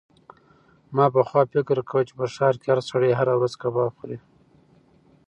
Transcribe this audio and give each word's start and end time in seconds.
ما 0.95 1.05
پخوا 1.15 1.41
فکر 1.53 1.77
کاوه 1.89 2.05
چې 2.07 2.13
په 2.19 2.25
ښار 2.35 2.53
کې 2.61 2.67
هر 2.71 2.79
سړی 2.89 3.11
هره 3.19 3.33
ورځ 3.35 3.53
کباب 3.61 3.91
خوري. 3.99 4.17